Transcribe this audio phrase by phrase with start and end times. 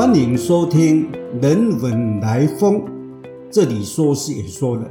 [0.00, 2.76] 欢迎收听《人文来风》，
[3.50, 4.90] 这里说事也说人。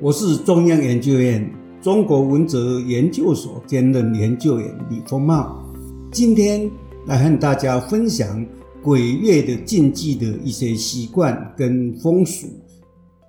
[0.00, 1.52] 我是中央研究院
[1.82, 5.68] 中国文哲研究所兼任研究员李丰茂，
[6.12, 6.70] 今天
[7.08, 8.46] 来和大家分享
[8.80, 12.46] 鬼月的禁忌的一些习惯跟风俗。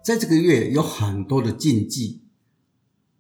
[0.03, 2.21] 在这个月有很多的禁忌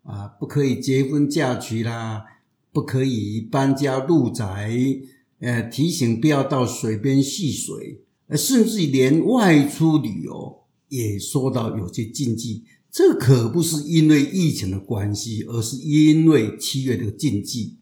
[0.03, 2.23] 啊，不可以结婚嫁娶啦，
[2.71, 4.71] 不可以搬家入宅。
[5.39, 12.63] 呃，提醒不要到水边戏水，呃，甚至连外出旅游也说到有些禁忌。
[12.89, 17.77] 这可不是因为疫情的关系，而是因为七月的禁忌。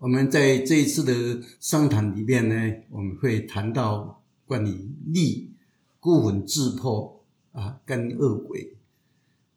[0.00, 2.54] 我们在这一次的商谈里面呢，
[2.90, 5.52] 我们会谈到关于利、
[5.98, 8.76] 孤魂自破啊，跟恶鬼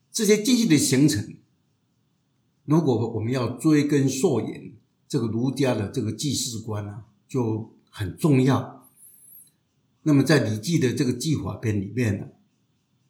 [0.09, 1.35] 这些禁忌的形成。
[2.63, 4.71] 如果我们要追根溯源。
[5.13, 8.89] 这个儒家的这个祭祀观啊，就很重要。
[10.01, 12.25] 那么在《礼记》的这个祭法篇里面呢，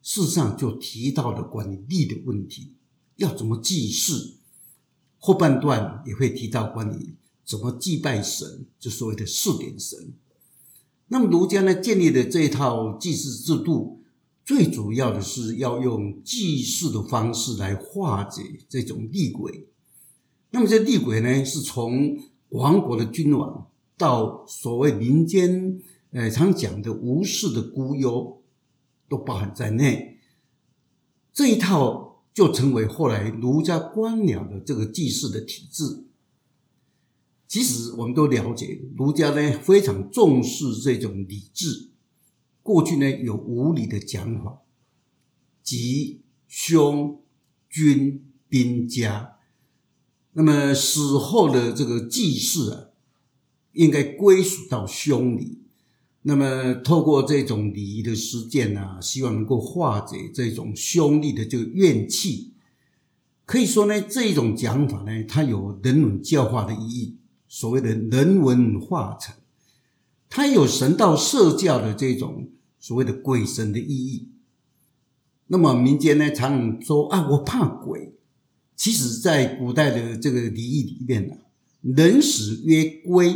[0.01, 2.73] 事实上就提到了关于礼的问题，
[3.15, 4.33] 要怎么祭祀。
[5.17, 7.15] 后半段也会提到关于
[7.45, 10.11] 怎么祭拜神，就所谓的四点神。
[11.07, 14.03] 那么儒家呢建立的这一套祭祀制度，
[14.43, 19.69] 最主要的是要用祭祀的方式来化解这种厉鬼。
[20.55, 22.15] 那么这厉鬼呢，是从
[22.49, 28.43] 亡国的君王到所谓民间，呃，常讲的无事的孤忧，
[29.09, 30.19] 都包含在内。
[31.33, 36.05] 这一套就成为后来儒家官僚的这个祭祀的体制。
[37.47, 41.89] 其实我们都了解，儒家呢非常重视这种礼制。
[42.61, 44.61] 过去呢有无礼的讲法，
[45.63, 47.23] 即兄、
[47.67, 49.31] 君、兵家。
[50.33, 52.85] 那么死后的这个祭祀啊，
[53.73, 55.59] 应该归属到兄礼。
[56.23, 62.53] 那么透过这种礼仪的实践呢，希望能够化解这种兄弟的这个怨气。
[63.45, 69.35] 可以说呢，这种讲法呢，它有人文教化的意义，所谓的人文化成，
[70.29, 74.29] 它有神道社教的这种所谓的鬼神的意义。
[75.47, 78.15] 那么民间呢，常说啊，我怕鬼。
[78.75, 81.35] 其实，在古代的这个礼仪里面呢，
[81.81, 83.35] 人死曰归，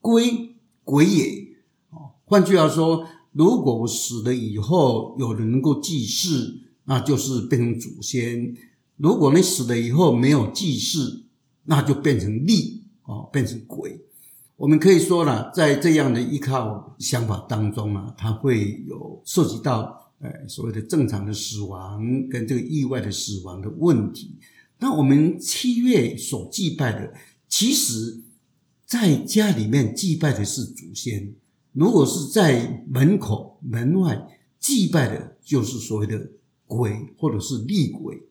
[0.00, 1.48] 归鬼也。
[1.90, 8.54] 哦，换句话说，如果我死了以后有人能够祭祀，那就是变成祖先；
[8.96, 11.24] 如果你死了以后没有祭祀，
[11.64, 14.00] 那就变成吏，哦，变成鬼。
[14.56, 24.36] 我们可以说呢，在这样的依靠想法当中啊，它会有涉及到，呃，所谓的正常的死亡跟这个意外的死亡的问题。
[24.78, 27.14] 那我们七月所祭拜的，
[27.48, 28.22] 其实
[28.84, 31.34] 在家里面祭拜的是祖先；
[31.72, 36.30] 如果是在门口门外祭拜的，就是所谓的
[36.66, 38.22] 鬼或者是厉鬼。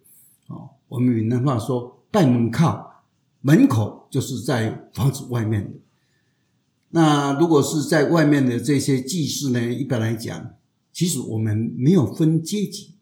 [0.48, 3.04] 哦，我们闽南话说拜门靠，
[3.42, 5.72] 门口就是在房子外面的。
[6.90, 10.54] 那如果是在外面的这些祭祀呢，一般来讲，
[10.92, 12.93] 其实我们没有分阶级。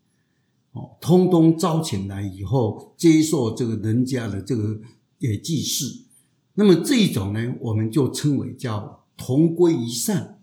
[0.74, 4.80] 哦，通通招请来以后，接受这个人家的这个
[5.20, 6.06] 也祭祀，
[6.54, 10.40] 那么这一种呢，我们就称为叫同归于善。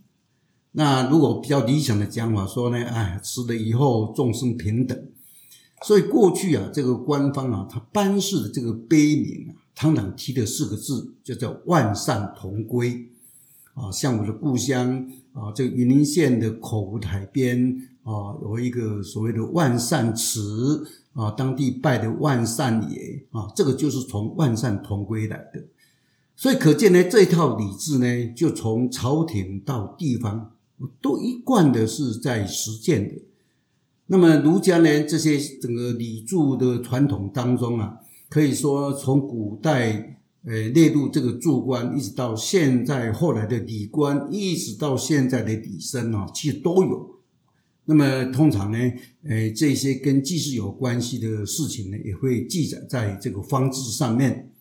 [0.72, 5.03] 那如果比较理想的讲法说呢，哎，死了以后众生平等。
[5.83, 13.09] 所以过去啊，这个官方啊，他颁示的这个碑铭啊，常常提的四个字，就叫万善同归。
[13.72, 17.88] 啊，像我的故乡啊，这个云林县的口湖台边。
[18.09, 20.83] 啊，有一个所谓的万善祠
[21.13, 25.63] 啊，当地拜的万善爷啊，这个就是从万善同归来的。
[26.35, 30.53] 所以可见呢，这套礼制呢，就从朝廷到地方
[31.03, 33.21] 都一贯的是在实践的。
[34.07, 37.99] 那么儒家呢，这些整个礼著的传统当中啊，
[38.31, 47.18] 可以说从古代呃列入这个注官，一直到现在后来的礼官，一直到现在的礼生啊，其实都有。
[47.90, 48.79] 那么通常呢，
[49.23, 54.52] 呃，这些跟祭祀有关系的事情呢，也会记载在这个方志上面。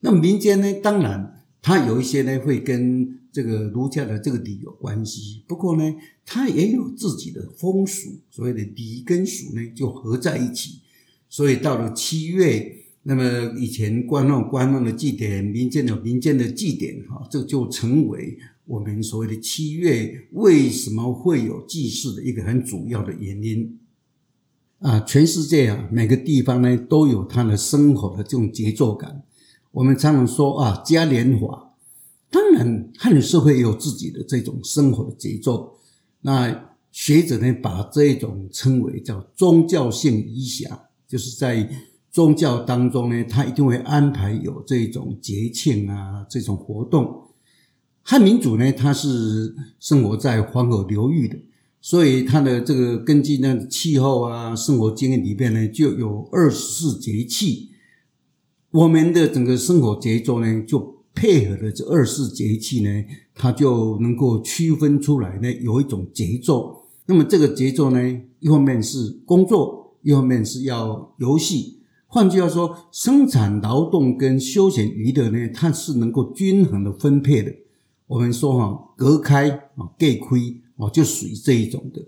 [0.00, 5.44] 那么民间呢，当然它有一些呢，会跟这个儒家的这个礼有关系。
[5.46, 5.94] 不过呢，
[6.26, 10.80] 它也有自己的风俗，所谓的礼跟俗呢，就合在一起。
[11.28, 18.36] 所以到了七月，那么以前官方官方的祭典，民间有民间的祭典，哈，这就成为。
[18.70, 23.80] 我们所谓的七月为什么会有祭祀的一个很主要的原因
[24.78, 25.00] 啊？
[25.00, 29.24] 全世界啊，每个地方呢都有它的生活的这种节奏感。
[29.72, 31.74] 我们常常说啊，嘉年华，
[32.30, 35.76] 当然，汉人社会有自己的这种生活的节奏。
[36.20, 41.68] 那学者呢，把这种称为叫宗教性仪侠，就是在
[42.12, 47.24] 宗教当中呢，他一定会安排有这种节庆啊，这种活动。
[48.02, 51.36] 汉民族呢，它是生活在黄河流域的，
[51.80, 57.70] 所以它的这个根据那气候啊，生活经验里边呢，就有二十四节气。
[58.70, 63.04] 我们的整个生活节奏呢，就配合了这二十四节气呢，
[63.34, 66.84] 它就能够区分出来呢，有一种节奏。
[67.06, 71.80] 那么这个节奏呢，一方面是工作，一方面是要游戏。
[72.06, 77.52] 换句话说，生产劳动跟休闲娱乐呢，它是能够均衡的分配的。
[78.10, 82.04] 我们说哈，隔开啊，隔亏啊，就属于这一种的。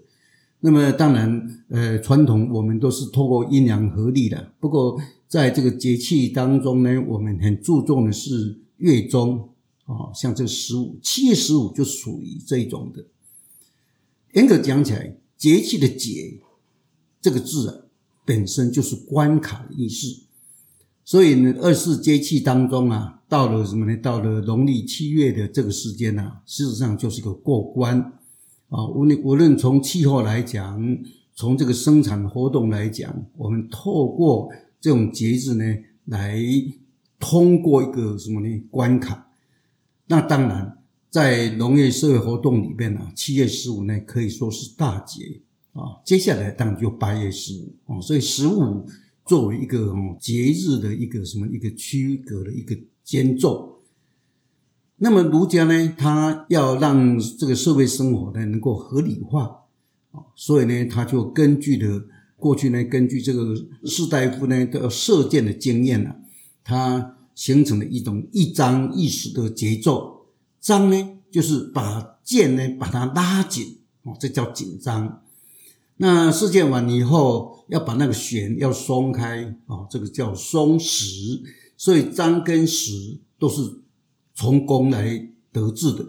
[0.59, 4.53] 那么当然，呃，传统我们都是透过阴阳合历的。
[4.59, 9.51] 不过在这个节气当中呢，我们很注重的是月中
[9.85, 13.05] 啊，像这十五，七月十五就属于这一种的。
[14.33, 16.41] 严格讲起来，节气的“节”
[17.23, 17.77] 这个字啊，
[18.25, 20.23] 本身就是关卡的意思。
[21.05, 23.97] 所以呢，二十四节气当中啊，到了什么呢？
[24.03, 27.99] 到了农历七月的这个时间呢，事实上就是一个过关
[28.69, 28.87] 啊。
[28.89, 30.79] 无论无论从气候来讲，
[31.35, 34.51] 从这个生产活动来讲，我们透过
[34.83, 35.65] 这种节日呢，
[36.05, 36.39] 来
[37.19, 39.27] 通过一个什么呢关卡？
[40.09, 40.77] 那当然，
[41.09, 45.41] 在农业社会活动里边呢，七月十五呢可以说是大节
[45.73, 45.97] 啊。
[46.05, 48.87] 接下来当然就八月十五啊，所以十五。
[49.25, 53.83] 作为一个节日的一个什么一个区隔的一个间奏，
[54.97, 59.65] 那么儒家呢，他要让这个社会生活呢能够合理化
[60.13, 62.05] 啊，所以呢，他就根据的
[62.37, 63.55] 过去呢，根据这个
[63.85, 66.15] 士大夫呢的射箭的经验呢，
[66.63, 70.27] 他形成了一种一张一弛的节奏。
[70.61, 75.23] 张呢，就是把箭呢把它拉紧哦，这叫紧张。
[75.97, 77.51] 那射箭完以后。
[77.69, 81.41] 要把那个弦要松开哦，这个叫松弛，
[81.83, 83.81] 所以张跟弛都是
[84.37, 86.07] 从弓来得知的。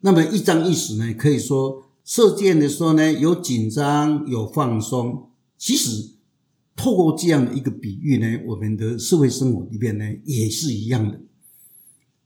[0.00, 5.30] 那么一张一弛呢，可以说射箭的时候呢，有紧张有放松。
[5.56, 6.10] 其实
[6.76, 11.18] 透过这样的一个比喻呢，我们的社会生活里边呢也是一样的。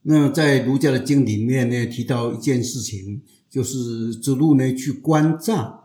[0.03, 5.85] 那在儒家的经里面呢，提到一件事情，就是子路呢去观诈。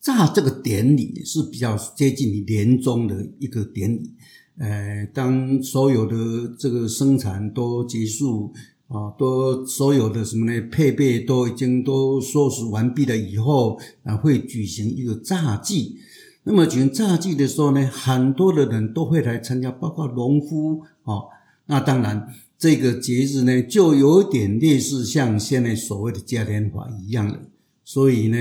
[0.00, 4.12] 炸这个典礼是比较接近于年终的一个典礼，
[4.58, 6.16] 呃，当所有的
[6.58, 8.52] 这个生产都结束
[8.88, 10.68] 啊，都所有的什么呢？
[10.70, 15.96] 配备都已经都收拾完毕了以后啊，会举行一个炸祭。
[16.44, 21.22] 那么举行炸祭的时候呢，很多的人都会来参加，包括农夫啊。
[21.66, 22.28] 那当然，
[22.58, 27.40] 这个节日呢，就有点类似像现在所谓的嘉年华一样的，
[27.84, 28.36] 所以呢。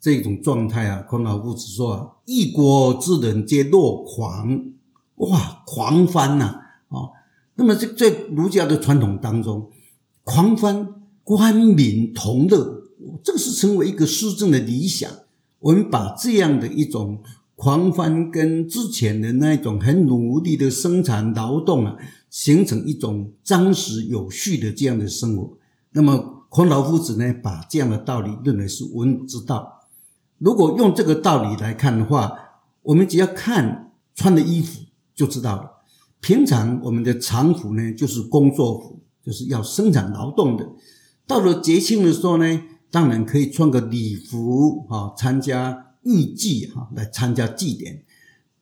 [0.00, 4.62] 这种状态啊，孔老夫子说啊，一国之人皆若狂，
[5.16, 6.44] 哇，狂欢呐
[6.88, 7.10] 啊！
[7.56, 9.70] 那么这在儒家的传统当中，
[10.24, 10.88] 狂欢，
[11.22, 12.82] 官民同乐，
[13.22, 15.10] 这个是成为一个施政的理想。
[15.60, 17.22] 我们把这样的一种
[17.54, 21.96] 狂欢跟之前的那一种很努力的生产劳动啊，
[22.28, 25.56] 形成一种张实有序的这样的生活。
[25.92, 29.80] 那么孔老夫子呢，把这样的道理认为是文之道。
[30.38, 32.36] 如果用这个道理来看的话，
[32.82, 34.80] 我们只要看穿的衣服
[35.14, 35.70] 就知道了。
[36.20, 40.68] 平常我们的常服呢，就是工作服，就是要生产劳动的。
[41.26, 48.02] 到了节庆的时候呢，当然可以穿个礼服啊，参加御祭哈，来参加祭典。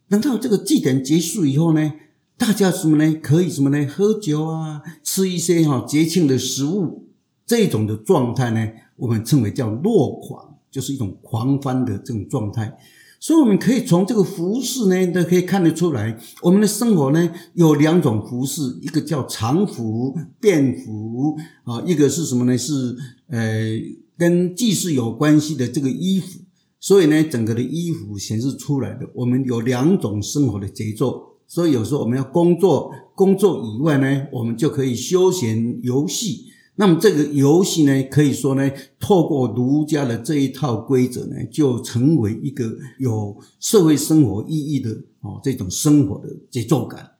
[0.08, 1.92] 等到这个祭典结束以后呢，
[2.36, 3.14] 大家什么呢？
[3.22, 3.86] 可以什么呢？
[3.86, 7.08] 喝酒啊，吃一些哈节庆的食物，
[7.46, 10.50] 这种的状态呢，我们称为叫落狂。
[10.72, 12.78] 就是一种狂欢的这种状态，
[13.22, 22.58] 所以我们可以从这个服饰呢，都可以看得出来，我们的生活呢有两种服饰，一个叫常服、便服啊，一个是什么呢？
[22.58, 22.96] 是
[23.28, 23.78] 呃
[24.18, 26.40] 跟祭祀有关系的这个衣服。
[26.80, 31.22] 所以呢，整个的衣服显示出来的，我们有两种生活的节奏。
[31.46, 36.46] 所以有时候我们要工作，工作以外呢，我们就可以休闲游戏。
[36.76, 47.12] 那么这个游戏呢，可以说呢，透过儒家的这一套规则呢，就成为一个有社会生活意义的哦，这种生活的节奏感。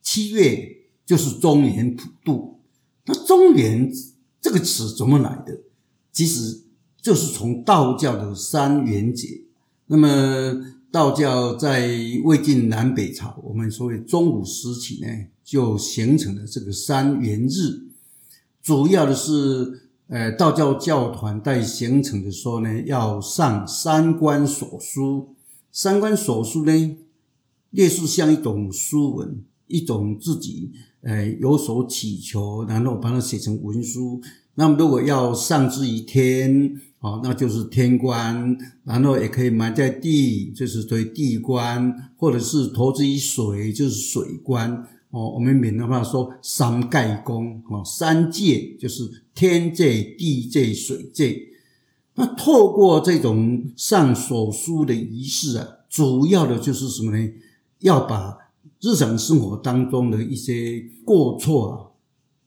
[0.00, 0.64] 七月
[1.04, 2.60] 就是中元普渡，
[3.06, 3.92] 那中元
[4.40, 5.58] 这个词怎么来的？
[6.12, 6.60] 其实
[7.02, 9.42] 就是从道教的三元节。
[9.86, 11.90] 那么道教在
[12.22, 15.08] 魏晋南北朝，我们所谓中古时期呢，
[15.42, 17.87] 就形成了这个三元日。
[18.68, 25.34] 主要的是，呃，道教教团在形成的时候呢，要上三观所书。
[25.72, 26.96] 三观所书呢，
[27.70, 30.70] 类似像一种书文，一种自己
[31.00, 34.20] 呃有所祈求，然后把它写成文书。
[34.56, 44.86] 那么如果要上之于天，哦，那就是天官；然后也可以埋在地，就是对地官，或者是投之于水，就是水官。
[45.10, 51.48] 哦，我们闽南话说三盖公，哦，三界就是天界、地界、水界。
[52.14, 57.32] 那透过这种上所书的仪式啊，主要的就是什么呢？
[57.78, 58.36] 要把
[58.80, 61.88] 日常生活当中的一些过错啊，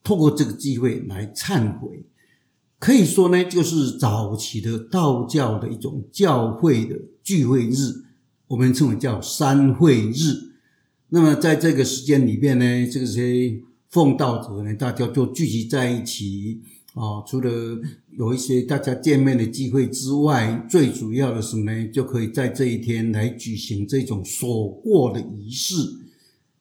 [0.03, 2.05] 透过这个机会来忏悔。
[2.77, 8.03] 可以说呢，就是早期的道教的一种教会的聚会日，
[8.49, 10.50] 我们称为叫三会日。
[11.13, 16.61] 那么在这个时间里面呢，这些奉道者呢，大家就聚集在一起
[16.93, 17.21] 啊。
[17.27, 17.51] 除了
[18.17, 25.75] 有一些大家见面的机会之外，最主要的是呢，就可以在这一天来举行这种所过的仪式。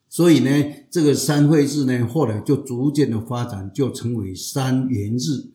[0.09, 0.49] 所以呢，
[0.89, 5.45] 这个三会日呢，后来就逐渐的发展，就成为三元日。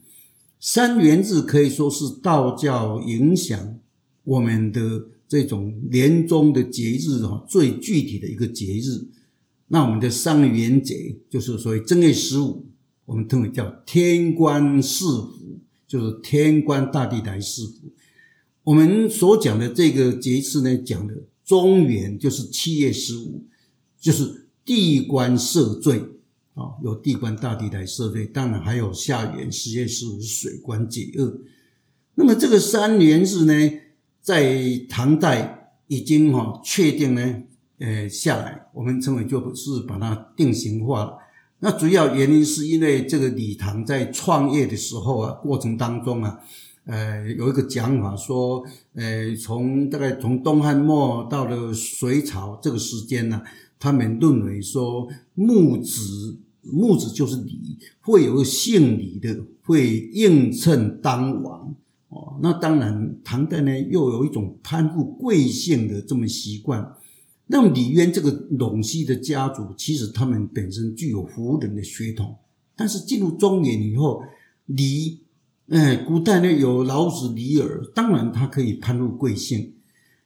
[0.58, 3.78] 三元日可以说是道教影响
[4.24, 4.80] 我们的
[5.28, 9.06] 这种年终的节日啊，最具体的一个节日。
[9.68, 12.66] 那我们的三元节就是所谓正月十五，
[13.04, 17.92] 我们称为叫天官赐福，就是天官大帝来赐福。
[18.64, 21.14] 我们所讲的这个节次呢，讲的
[21.44, 23.44] 中元就是七月十五，
[24.00, 26.02] 就是地官赦罪。
[26.54, 31.38] 啊，有地官大帝来赦罪，当然还有下元十月十五是水官解厄。
[32.14, 33.52] 那么这个三元日呢，
[34.26, 37.42] 在唐代已经哈确定呢，
[37.78, 41.16] 呃下来，我们称为就是把它定型化了。
[41.60, 46.40] 那主要原因是因为这个李唐在创业的时候啊，过程当中啊，
[46.86, 48.64] 呃有一个讲法说，
[48.94, 53.40] 呃从大概从东汉末到了隋朝这个时间呢，
[53.78, 56.40] 他们认为说木子。
[56.68, 61.72] 木子就是李，会有个姓李的，会应称当王
[62.08, 62.38] 哦。
[62.42, 66.94] 那当然，唐代呢又有一种攀附贵姓的这么习惯。
[67.46, 72.36] 那么李渊这个陇西的家族，其实他们本身具有胡人的血统，
[72.74, 74.20] 但是进入中原以后，
[74.66, 75.20] 李，
[75.68, 79.72] 哎，古代呢有老子、李耳，当然他可以攀附贵姓。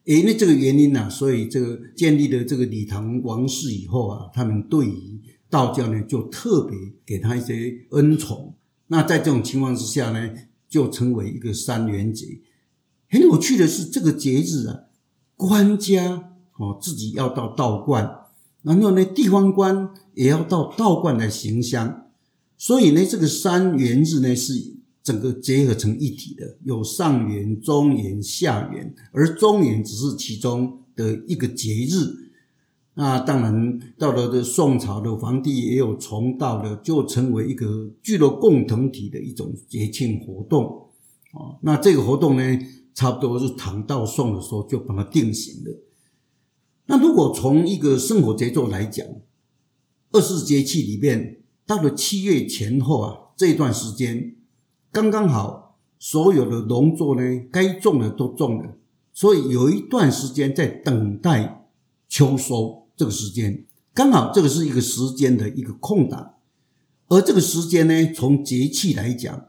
[0.05, 5.21] 因为这个原因呢，所以这个建立了这个李唐王室以后啊，他们对于
[5.51, 8.55] 道教呢，就特别给他一些恩宠。
[8.87, 10.31] 那在这种情况之下呢，
[10.71, 12.41] 就成为一个三元节。
[13.11, 14.85] 很有趣的是，这个节日啊，
[15.37, 18.09] 官家哦自己要到道观，
[18.63, 22.07] 然后呢，地方官也要到道观来行香。
[22.57, 32.30] 所以呢，这个三元日呢，是整个结合成一体的，有上元、中元、下元，而中元只是其中的一个节日。
[32.95, 40.65] 那当然，到了这宋朝的皇帝也有重道的，就成为一个具有共同体的一种节庆活动。
[41.33, 42.43] 哦，那这个活动呢，
[42.93, 45.81] 差不多是唐到宋的时候就把它定型了。
[46.87, 49.07] 那如果从一个生活节奏来讲，
[50.11, 54.35] 二十四节气里面，到了七月前后啊，这段时间
[54.91, 58.77] 刚刚好，所有的农作呢，该种的都种了，
[59.13, 61.60] 所以有一段时间在等待
[62.11, 62.89] 秋收。
[62.95, 63.65] 这个时间
[63.95, 66.35] 刚好，这个是一个时间的一个空档，
[67.09, 69.47] 而这个时间呢，从节气来讲，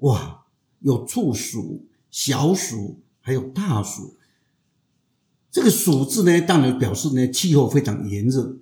[0.00, 0.44] 哇，
[0.80, 4.16] 有处暑、小暑，还有大暑。
[5.50, 8.58] 这个暑字呢，当然表示呢气候非常炎热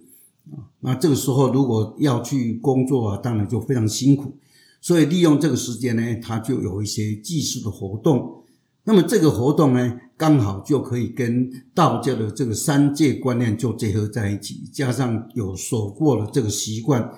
[0.53, 0.71] 啊。
[0.81, 4.37] 那这个时候如果要去工作啊，当然就非常辛苦。
[4.81, 8.45] 所以利用这个时间呢，它就有一些祭祀的活动。
[8.85, 9.99] 那么这个活动呢？
[10.23, 17.13] 刚好就可以跟道教的这个三界观念就结合在一起，加上有守过的这个习惯，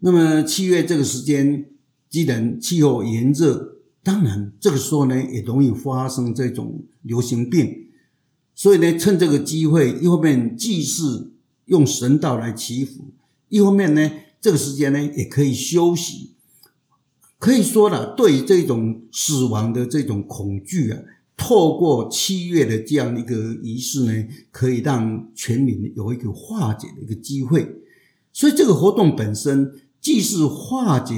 [0.00, 1.64] 那么七月这个时间，
[2.10, 7.86] 既然气候炎热，当然这个时候呢也容易发生这种流行病，
[8.54, 11.32] 所以呢趁这个机会，一方面祭祀
[11.64, 13.14] 用神道来祈福，
[13.48, 14.10] 一方面呢
[14.42, 16.32] 这个时间呢也可以休息，
[17.38, 21.00] 可以说了，对这种死亡的这种恐惧啊。
[21.42, 27.66] 透过七月的这样一个仪式呢，可以让全民有一个化解的一个机会。
[28.30, 31.14] 所以这个活动本身既是化解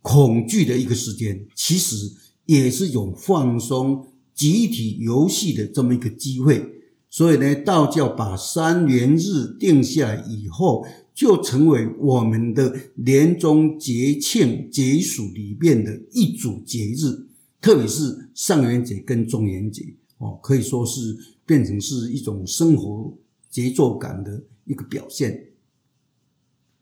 [0.00, 2.10] 恐惧的一个时间，其实
[2.46, 6.64] 也是一种放松集体游戏的这么一个机会。
[7.10, 17.27] 所以呢，道教把三元日定下来以后，就成为我们的年终节庆节俗里面的一组节日，
[17.60, 23.16] 特别是上元节跟中元节哦，可以说是变成是一种生活
[23.50, 25.52] 节奏感的一个表现。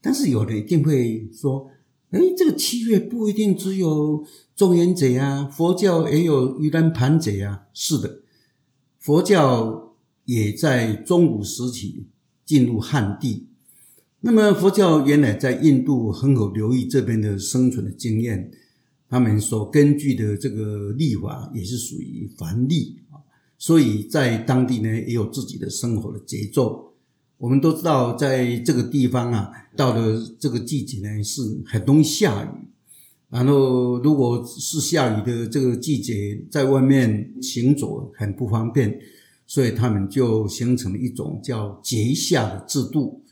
[0.01, 1.71] 但是有的一定会说，
[2.11, 7.67] 哎，这个七月不一定只有中元节啊，佛教也有盂兰盘节啊。
[7.73, 8.21] 是的，
[8.99, 12.07] 佛教也在中古时期
[12.45, 13.49] 进入汉地。
[14.21, 18.51] 那么佛教原来在印度恒河流域这边的生存的经验，
[19.09, 23.23] 他们所根据的这个历法也是属于梵历啊，
[23.57, 26.93] 所以在当地呢也有自己的生活的节奏。
[27.39, 32.49] 我们都知道，在这个地方啊，到了这个季节呢是很容易下雨，
[33.29, 38.99] 然后如果是下雨的这个季节，在外面行走很不方便，
[39.47, 43.23] 所以他们就形成了一种叫节下的制度。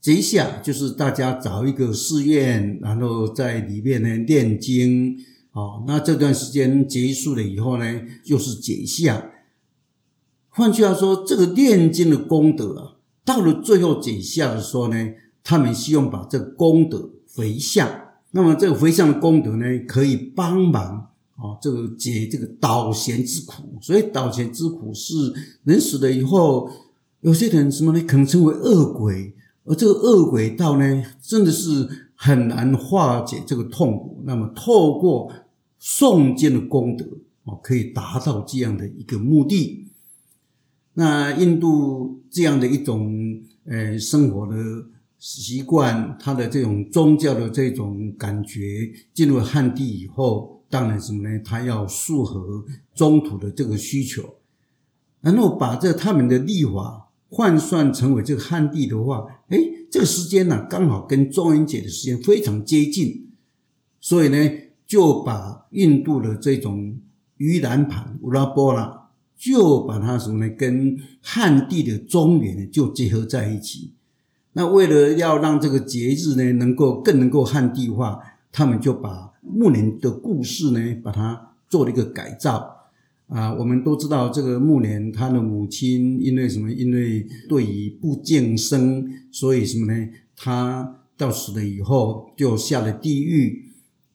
[0.00, 5.18] 节下就是大家找一个寺院，然后在里面呢念经，
[5.52, 9.30] 哦，那这段时间结束了以后呢，就是解下。
[10.50, 14.96] 换句话说，这个念经的功德啊，到了最后解下的时候呢，
[15.42, 17.88] 他们希望把这个功德回向。
[18.30, 23.78] 那么这个回向的功德呢，可以帮忙啊，这个解这个倒闲之苦。
[23.80, 25.14] 所以倒闲之苦是
[25.64, 26.70] 人死了以后，
[27.20, 29.34] 有些人什么呢，可能成为恶鬼。
[29.68, 34.22] 而这个恶鬼道呢，真的是很难化解这个痛苦。
[34.24, 35.30] 那么，透过
[35.78, 37.04] 诵经的功德
[37.44, 39.86] 哦，可以达到这样的一个目的。
[40.94, 43.14] 那印度这样的一种
[43.66, 44.56] 呃生活的
[45.18, 51.38] 习惯，它的这种宗教的这种感觉，进入汉地以后，当然什么呢？
[51.44, 54.36] 它要符合中土的这个需求，
[55.20, 57.04] 然后把这他们的历法。
[57.30, 59.58] 换算成为这个汉地的话，哎，
[59.90, 63.28] 这个时间呢刚好跟中元节的时间非常接近，
[64.00, 64.50] 所以呢
[64.86, 66.98] 就把印度的这种
[67.36, 73.92] 盂兰盘乌拉波拉，就把它什么呢跟汉地的中元就结合在一起。
[74.54, 78.18] 那为了要让这个节日呢能够更能够汉地化，
[78.50, 82.77] 他们就把木莲的故事呢把它做了一个改造。
[83.28, 86.72] 啊，我们都知道这个暮年，他的母亲因为什么？
[86.72, 90.08] 因为对于不敬生，所以什么呢？
[90.34, 93.66] 他到死了以后就下了地狱。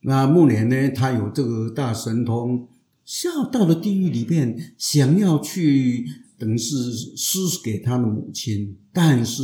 [0.02, 2.68] 那暮年呢，他有这个大神通，
[3.06, 6.08] 下到了地狱里面，想要去
[6.40, 6.76] 等于是
[7.16, 9.44] 施给他的母亲，但是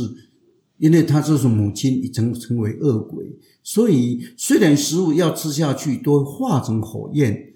[0.78, 3.24] 因为他这是母亲已经成为恶鬼，
[3.62, 7.52] 所以虽然食物要吃下去，都化成火焰，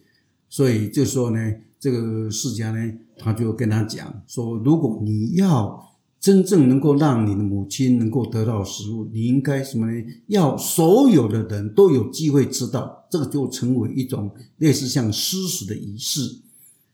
[0.48, 1.54] 所以这时候呢。
[1.84, 5.78] 这个释迦呢，他就跟他讲说：如果你要
[6.18, 10.02] 真正能够让你的母亲能够得到食物，你应该什么呢？
[10.28, 16.38] 要所有的人都有机会知道，这个就成为一种类似像施食的仪式。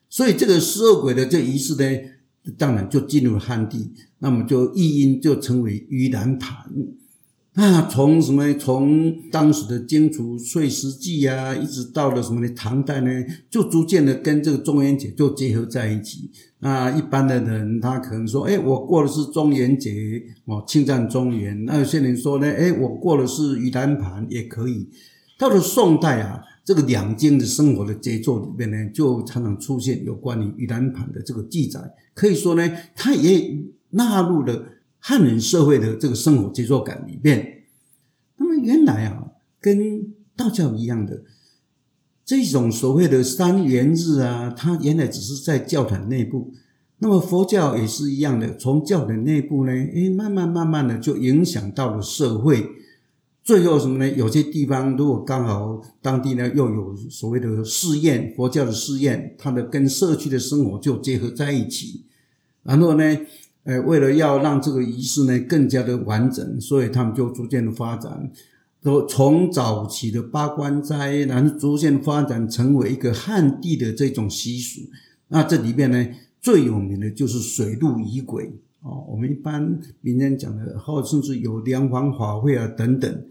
[0.08, 1.84] 所以这个施恶鬼的这仪式呢，
[2.58, 6.68] 当然就进入了汉地，那么就译音就成为盂兰盘。
[7.54, 8.54] 那从什么？
[8.54, 12.48] 从当时的荆楚岁时记啊，一直到了什么呢？
[12.54, 13.10] 唐代呢，
[13.50, 16.30] 就逐渐的跟这个中元节就结合在一起。
[16.60, 21.64] 那一般的人他可能说，哎，我过的是中元节，哦，庆赞中元。
[21.64, 24.88] 那有些人说呢，哎，我过的是盂兰盘也可以。
[25.36, 31.80] 到了宋代啊，这个两京的生活的节奏里面呢，就常常出现有关于盂兰盘的这个记载。
[32.14, 33.58] 可以说呢，它也
[33.90, 34.76] 纳入了。
[35.00, 37.64] 汉人社会的这个生活节奏感里面，
[38.36, 41.22] 那么原来啊，跟道教一样的
[42.24, 46.52] 这种所谓的三元日啊，它原来只是在教团内部。
[46.98, 52.68] 那么佛教也是一样的，从教团内部呢，诶，慢慢慢慢的就影响到了社会。
[53.42, 54.10] 最后什么呢？
[54.10, 62.04] 有些地方如果刚好当地呢又有所谓的试验，佛教的试验，它的跟社区的生活就结合在一起，
[62.62, 63.18] 然后呢。
[63.64, 68.32] 呃，为了要让这个仪式呢更加的完整，所以他们就逐渐的发展，
[68.82, 74.80] 都从早期的八关斋，然后逐渐发展成为一个汉地的这种习俗。
[75.28, 76.08] 那这里面呢，
[76.40, 83.24] 最有名的就是水陆仪轨哦，我们一般民间讲的，或甚至有梁皇法会啊等等。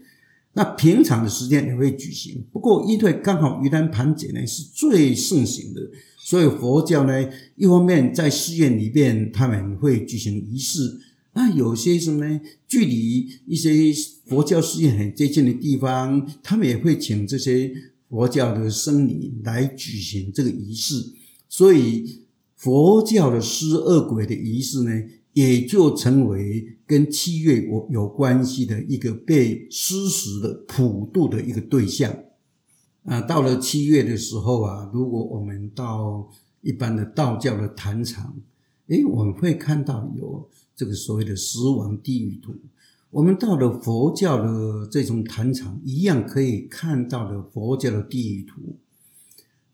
[0.52, 5.80] 那平常的时间也会举行，不过因为刚好盂兰盘节呢是最盛行的。
[6.22, 11.00] 所以佛教呢，一方面在寺院里边他们会举行仪式，
[11.32, 12.40] 那有些什么呢？
[12.68, 13.70] 距离一些
[14.26, 17.72] 佛教寺院很接近的地方，他们也会请这些
[18.08, 20.94] 佛教的僧侣来举行这个仪式。
[21.48, 22.22] 所以
[22.54, 24.90] 佛教的施恶鬼的仪式呢，
[25.32, 32.14] 也就成为跟七月有有关系的一个被施食的普渡的一个对象。
[33.04, 38.36] 啊，到了七月的时候啊，如果我们到一般的道教的坛场，
[38.88, 42.54] 诶，我们会看到有这个所谓的十王地狱图。
[43.10, 48.76] 我们到了佛教的这种坛场，一样可以看到的佛教的地狱图。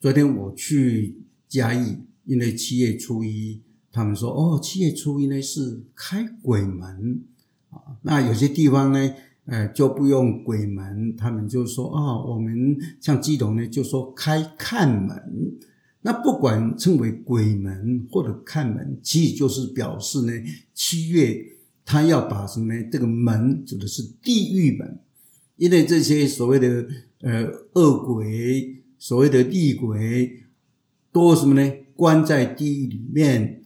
[0.00, 3.60] 昨天我去嘉义，因为七月初一，
[3.90, 7.24] 他们说哦，七月初一呢是开鬼门
[7.70, 7.98] 啊。
[8.02, 9.14] 那有些地方呢，
[9.46, 15.16] 呃，就不用鬼门，他们就说啊，我们像基隆呢，就说开看门。
[16.02, 20.32] 那不管称为鬼门或者看门，其实就是表示呢，
[20.74, 21.52] 七月。
[21.88, 22.88] 他要把什么呢？
[22.90, 24.98] 这个门指的是地狱门，
[25.54, 26.84] 因为这些所谓的
[27.20, 30.42] 呃恶鬼、所谓的厉鬼，
[31.12, 31.72] 都什么呢？
[31.94, 33.62] 关在地狱里面。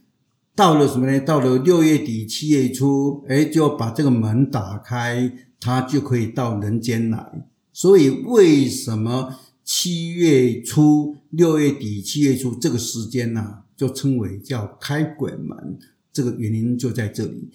[0.61, 1.19] 到了什么呢？
[1.21, 7.49] 到了六月底、七月初，哎，就把这个门打开，他就可以到人间来。
[7.73, 15.79] 所以，为什么七月初、六月底、七月初这个时间呢，就称为叫开鬼门？
[16.13, 17.49] 这个原因就在这里。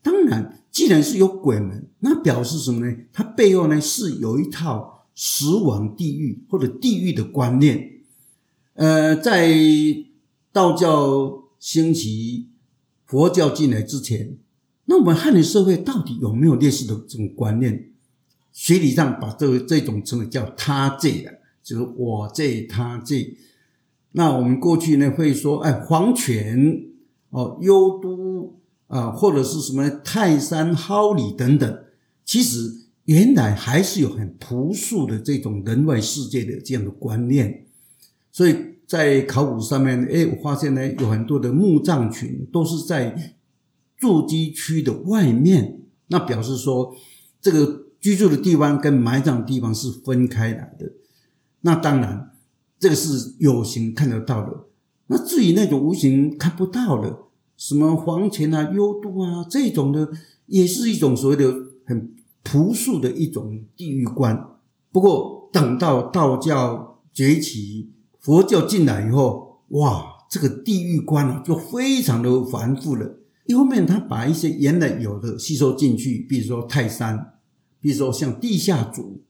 [0.00, 2.96] 当然，既然是有鬼门，那表示什么呢？
[3.12, 7.90] 它背后呢是有一套死亡地狱或者地狱的观念。
[8.74, 9.52] 呃，在
[10.52, 12.50] 道教兴起、
[13.12, 14.38] 佛教进来之前，
[14.86, 17.90] 那我们汉人社会到底有没有类似的这种观念？
[18.54, 23.36] 学理上把这这种称为叫他罪的，就是我罪他罪。
[24.12, 26.86] 那我们过去呢会说，哎，黄泉
[27.28, 28.58] 哦，幽都。
[28.86, 31.84] 啊，或者是什么泰山蒿里等等，
[32.26, 37.64] 其实原来还是有很朴素的这种人外世界的这样的观念，
[38.30, 38.54] 所以
[38.86, 43.36] 在考古上面，哎，我发现呢，有很多的墓葬群都是在
[43.96, 46.94] 筑基区的外面，那表示说
[47.40, 50.92] 这个居住的地方跟埋葬地方是分开来的。
[51.60, 52.32] 那当然，
[52.78, 54.64] 这个是有形看得到的，
[55.06, 57.18] 那至于那种无形看不到的。
[57.54, 60.10] 什么黄泉啊、幽都啊，这种的
[60.46, 61.54] 也是一种所谓的
[61.86, 64.58] 很朴素的一种地狱观。
[64.90, 67.92] 不过等到道教崛起、
[68.22, 73.18] 佛教进来以后，哇，这个地狱观啊就非常的繁复了。
[73.46, 77.34] 一方面，他把一些原来有的吸收进去，比如说泰山，
[77.80, 79.20] 比如说像地下族，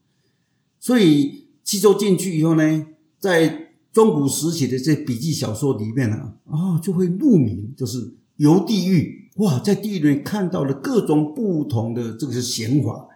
[0.79, 2.85] 所以吸收进去以后呢，
[3.19, 8.13] 在中古时期的这笔记小说里面呢，啊，就会入名，就是。
[8.37, 13.07] 游地狱哇，在地狱里面看到了各种不同的这个是显法，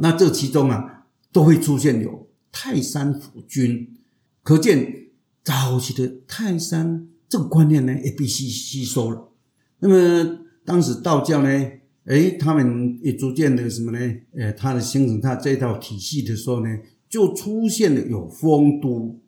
[0.00, 3.88] 那这其中啊都会出现有泰山府君，
[4.42, 5.08] 可见
[5.42, 9.32] 早期的泰山这个观念呢也被吸吸收了。
[9.78, 11.48] 那么当时道教呢，
[12.04, 13.98] 哎，他们也逐渐的什么呢？
[14.34, 16.78] 呃，他的形成他这套体系的时候呢，
[17.08, 19.20] 就出现了有丰都。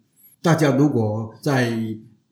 [0.42, 1.70] 大家如果在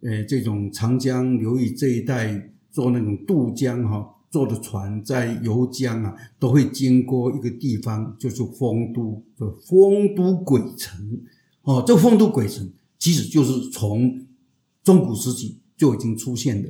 [0.01, 2.49] 呃这种长江流域这一带。
[2.75, 11.21] 坐那种渡江哈，坐的船在游江啊，都会经过一个地方，就是丰都，就丰都鬼城。
[11.63, 14.27] 哦，这个丰都鬼城其实就是从
[14.85, 16.69] 中古时期就已经出现的。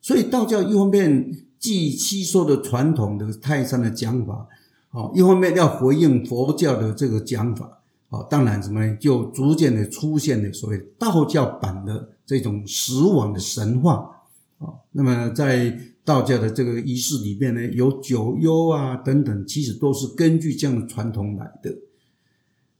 [0.00, 4.46] 所以道教一方面既吸收的传统的泰山的讲法，
[4.92, 8.96] 哦，一方面要回应佛教的这个讲法，哦，当然什么呢？
[8.96, 14.14] 就逐渐的出现了所谓道教版的这种死亡的神话。
[14.58, 21.76] 啊，那么在道教的这个仪式里面呢，有九幽啊等等，其实都是根据这样的传统来的。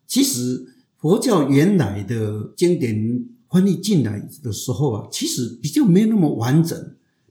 [0.06, 0.66] 其实
[1.00, 6.76] 佛教原来的经典翻译进来的时候啊，其实比较没有那么完整，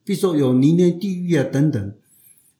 [0.04, 1.94] 比如说有泥涅地狱啊等等。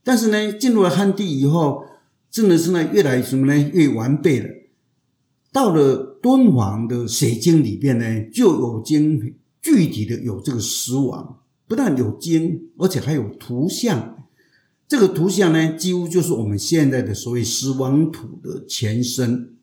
[0.04, 1.84] 但是呢，进入了汉地以后，
[2.30, 4.50] 真的是呢越来什么呢越完备了。
[5.52, 11.40] 到了敦煌的写经里边呢，就有经具体的有这个石王。
[11.68, 14.26] 不但有经，而且还有图像。
[14.88, 19.57] 这个图像呢，几乎就是我们现在的所谓石王土的前身。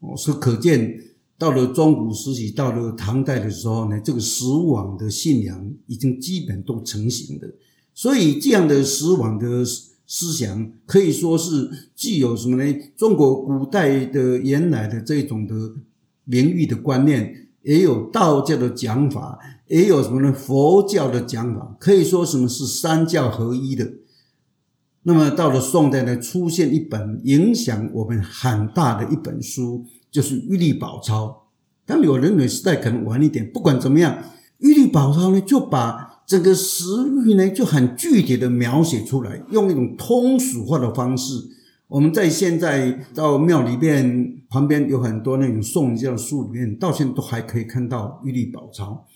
[0.00, 0.98] 哦，所可见，
[1.38, 7.48] 到了中古时期，到了唐代的时候呢，这个石网的信仰已经基本都成型的。
[7.94, 9.64] 所以，这样的石网的
[10.06, 12.74] 思想，可以说是具有什么呢？
[12.96, 15.54] 中国古代的原来的这种的
[16.24, 17.36] 名誉的观念。
[17.62, 20.32] 也有道教的讲法，也有什么呢？
[20.32, 23.84] 佛教的讲法，可以说什么是三教合一的。
[25.02, 31.26] 那么到了宋代呢，出现一本影响我们很大的一本书，就是《玉历宝钞》。
[31.86, 34.14] 当有人认为时代可能晚一点，不管怎么样，
[34.58, 36.84] 《玉历宝钞》呢就把整个时
[37.24, 41.34] 域呢就很具体的描写出来，用一种通俗化的方式。
[41.88, 49.06] 我们在现在到庙里面旁边有很多那种宋教书里面，到现在都还可以看到玉历宝钞。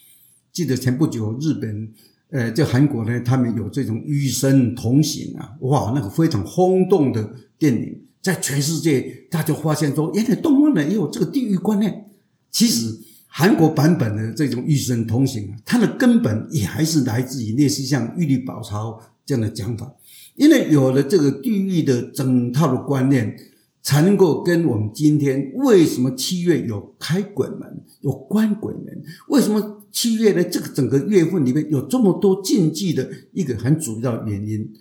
[0.53, 1.93] 记得前不久日本，
[2.35, 12.11] 呃，在韩国呢，他们有这种与神同行啊，哇，那个非常轰动的电影，在全世界大家发现说，原来动漫呢也有这个地域观念。
[12.51, 12.93] 其实
[13.29, 19.95] 韩国版本的这种与神同行啊，它的根本也还是来自于类似像玉历宝钞这样的讲法。
[20.35, 23.37] 因为有了这个地域的整套的观念，
[23.81, 30.43] 才能够跟我们今天为什么七月有开鬼门、有关鬼门，为什么七月呢？
[30.43, 34.75] 这个整个月份里面有这么多禁忌的一个很主要的原因，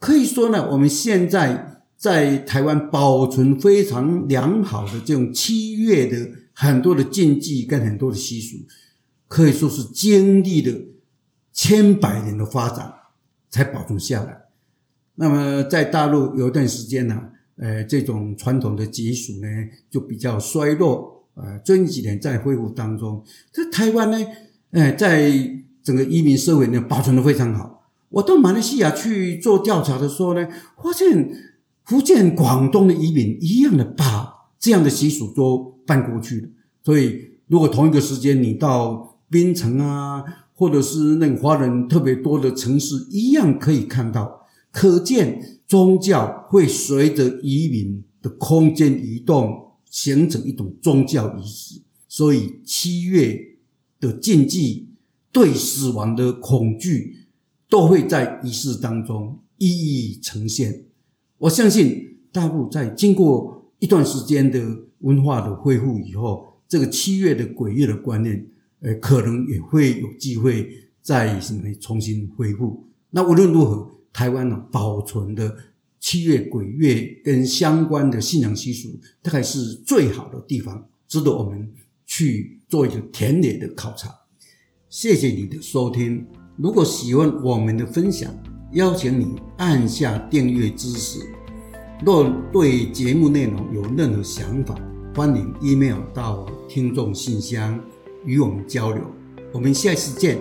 [0.00, 8.56] 可以说呢，我们现在在台湾保存非常良好的这种七月的很多的禁忌跟很多的习俗，
[9.28, 10.76] 可以说是经历了
[11.52, 12.92] 千百年的发展
[13.48, 14.42] 才保存下来。
[15.14, 17.20] 那么在大陆有一段时间呢，
[17.58, 19.48] 呃，这种传统的习俗呢
[19.88, 23.24] 就比较衰落，呃，最近几年在恢复当中。
[23.52, 24.18] 在台湾呢，
[24.70, 25.32] 哎，在
[25.82, 27.90] 整个移民社会呢保存的非常好。
[28.10, 30.46] 我到马来西亚去做调查的时候呢，
[30.82, 31.30] 发现
[31.84, 36.48] 福建、广东的移民一样的把这样的习俗都搬过去了。
[36.82, 44.46] 所以，如果同一个时间你到槟城啊，或者是那个华人特别多的城市，一样可以看到。
[44.70, 51.80] 可见，宗教会随着移民的空间移动，形成一种宗教仪式。
[52.08, 53.38] 所以，七月
[54.00, 54.88] 的禁忌、
[55.32, 57.26] 对死亡的恐惧，
[57.68, 60.84] 都会在仪式当中一一呈现。
[61.38, 64.60] 我相信，大陆在经过一段时间的
[65.00, 68.46] 文化的恢复以后，这个七月的鬼月的观念，
[68.80, 70.68] 呃，可能也会有机会
[71.00, 72.84] 再什么重新恢复。
[73.10, 73.94] 那无论如何。
[74.10, 75.56] 台湾呢，保存的
[76.00, 81.70] 七月鬼月跟相关的信仰习俗，大概是最好的地方，值得我们
[82.04, 84.08] 去做一个田野的考察。
[84.88, 86.26] 谢谢你的收听，
[86.56, 88.30] 如果喜欢我们的分享，
[88.72, 91.20] 邀请你按下订阅支持。
[92.04, 94.74] 若对节目内容有任何想法，
[95.14, 97.78] 欢迎 email 到听众信箱
[98.24, 99.02] 与我们交流。
[99.52, 100.38] 我们下次见。